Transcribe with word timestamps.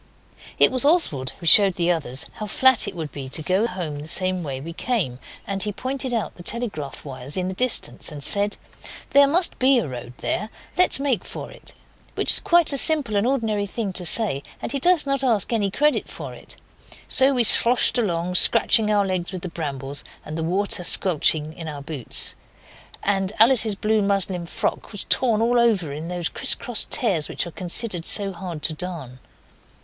It 0.57 0.71
was 0.71 0.83
Oswald 0.83 1.29
who 1.39 1.45
showed 1.45 1.75
the 1.75 1.91
others 1.91 2.25
how 2.37 2.47
flat 2.47 2.87
it 2.87 2.95
would 2.95 3.11
be 3.11 3.29
to 3.29 3.43
go 3.43 3.67
home 3.67 3.99
the 3.99 4.07
same 4.07 4.41
way 4.41 4.59
we 4.59 4.73
came; 4.73 5.19
and 5.45 5.61
he 5.61 5.71
pointed 5.71 6.11
out 6.11 6.33
the 6.33 6.41
telegraph 6.41 7.05
wires 7.05 7.37
in 7.37 7.49
the 7.49 7.53
distance 7.53 8.11
and 8.11 8.23
said 8.23 8.57
'There 9.11 9.27
must 9.27 9.59
be 9.59 9.77
a 9.77 9.87
road 9.87 10.13
there, 10.17 10.49
let's 10.75 10.99
make 10.99 11.23
for 11.23 11.51
it,' 11.51 11.75
which 12.15 12.31
was 12.31 12.39
quite 12.39 12.73
a 12.73 12.79
simple 12.79 13.15
and 13.15 13.27
ordinary 13.27 13.67
thing 13.67 13.93
to 13.93 14.03
say, 14.03 14.41
and 14.59 14.71
he 14.71 14.79
does 14.79 15.05
not 15.05 15.23
ask 15.23 15.49
for 15.49 15.53
any 15.53 15.69
credit 15.69 16.07
for 16.07 16.33
it. 16.33 16.55
So 17.07 17.35
we 17.35 17.43
sloshed 17.43 17.99
along, 17.99 18.33
scratching 18.33 18.89
our 18.89 19.05
legs 19.05 19.31
with 19.31 19.43
the 19.43 19.49
brambles, 19.49 20.03
and 20.25 20.35
the 20.35 20.41
water 20.43 20.83
squelched 20.83 21.35
in 21.35 21.67
our 21.67 21.83
boots, 21.83 22.33
and 23.03 23.33
Alice's 23.37 23.75
blue 23.75 24.01
muslin 24.01 24.47
frock 24.47 24.91
was 24.91 25.03
torn 25.09 25.43
all 25.43 25.59
over 25.59 25.93
in 25.93 26.07
those 26.07 26.27
crisscross 26.27 26.87
tears 26.89 27.29
which 27.29 27.45
are 27.45 27.51
considered 27.51 28.07
so 28.07 28.33
hard 28.33 28.63
to 28.63 28.73
darn. 28.73 29.19